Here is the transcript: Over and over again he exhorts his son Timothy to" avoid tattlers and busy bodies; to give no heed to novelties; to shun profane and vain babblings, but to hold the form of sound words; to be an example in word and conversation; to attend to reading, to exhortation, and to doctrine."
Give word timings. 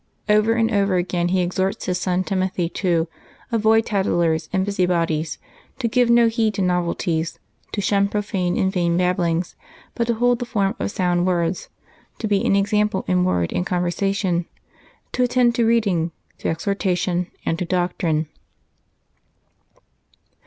Over 0.27 0.53
and 0.53 0.71
over 0.71 0.95
again 0.95 1.27
he 1.27 1.41
exhorts 1.43 1.85
his 1.85 1.99
son 1.99 2.23
Timothy 2.23 2.67
to" 2.69 3.07
avoid 3.51 3.85
tattlers 3.85 4.49
and 4.51 4.65
busy 4.65 4.87
bodies; 4.87 5.37
to 5.77 5.87
give 5.87 6.09
no 6.09 6.27
heed 6.27 6.55
to 6.55 6.63
novelties; 6.63 7.37
to 7.71 7.81
shun 7.81 8.07
profane 8.07 8.57
and 8.57 8.73
vain 8.73 8.97
babblings, 8.97 9.55
but 9.93 10.07
to 10.07 10.15
hold 10.15 10.39
the 10.39 10.45
form 10.45 10.75
of 10.79 10.89
sound 10.89 11.27
words; 11.27 11.69
to 12.17 12.27
be 12.27 12.43
an 12.43 12.55
example 12.55 13.05
in 13.07 13.23
word 13.23 13.53
and 13.53 13.67
conversation; 13.67 14.47
to 15.11 15.21
attend 15.21 15.53
to 15.53 15.67
reading, 15.67 16.09
to 16.39 16.49
exhortation, 16.49 17.27
and 17.45 17.59
to 17.59 17.65
doctrine." 17.65 18.27